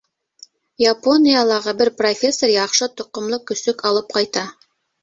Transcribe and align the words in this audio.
Япониялағы 0.83 1.75
бер 1.83 1.93
профессор 2.01 2.55
яҡшы 2.55 2.91
тоҡомло 2.99 3.43
көсөк 3.53 3.89
алып 3.93 4.15
ҡайта. 4.19 4.51